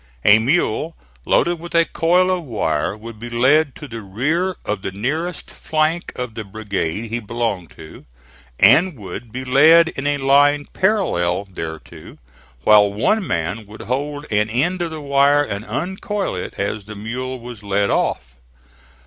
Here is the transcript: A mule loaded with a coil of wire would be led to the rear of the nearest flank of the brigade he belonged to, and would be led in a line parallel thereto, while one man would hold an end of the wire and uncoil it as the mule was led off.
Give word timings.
A 0.25 0.39
mule 0.39 0.97
loaded 1.25 1.59
with 1.59 1.75
a 1.75 1.85
coil 1.85 2.31
of 2.31 2.43
wire 2.43 2.97
would 2.97 3.19
be 3.19 3.29
led 3.29 3.75
to 3.75 3.87
the 3.87 4.01
rear 4.01 4.55
of 4.65 4.81
the 4.81 4.91
nearest 4.91 5.51
flank 5.51 6.11
of 6.15 6.33
the 6.33 6.43
brigade 6.43 7.09
he 7.11 7.19
belonged 7.19 7.69
to, 7.75 8.05
and 8.59 8.97
would 8.99 9.31
be 9.31 9.45
led 9.45 9.89
in 9.89 10.07
a 10.07 10.17
line 10.17 10.65
parallel 10.73 11.45
thereto, 11.53 12.17
while 12.63 12.91
one 12.91 13.27
man 13.27 13.67
would 13.67 13.83
hold 13.83 14.25
an 14.31 14.49
end 14.49 14.81
of 14.81 14.89
the 14.89 15.01
wire 15.01 15.43
and 15.43 15.63
uncoil 15.65 16.33
it 16.35 16.55
as 16.57 16.85
the 16.85 16.95
mule 16.95 17.39
was 17.39 17.61
led 17.61 17.91
off. 17.91 18.33